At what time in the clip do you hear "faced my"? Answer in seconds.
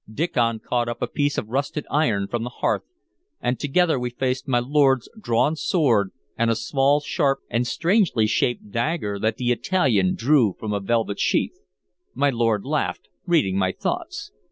4.09-4.57